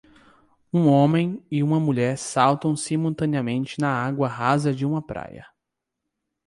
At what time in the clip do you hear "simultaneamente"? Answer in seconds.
2.75-3.79